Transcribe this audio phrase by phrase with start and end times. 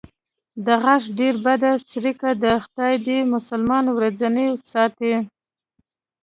[0.65, 5.13] د غاښ ډېره بده څړیکه ده، خدای دې مسلمان ورځنې ساتي.